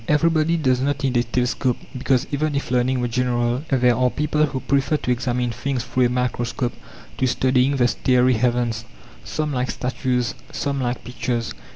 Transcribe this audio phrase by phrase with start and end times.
[0.07, 4.47] Everybody does not need a telescope, because, even if learning were general, there are people
[4.47, 6.73] who prefer to examine things through a microscope
[7.19, 8.83] to studying the starry heavens.
[9.23, 11.53] Some like statues, some like pictures.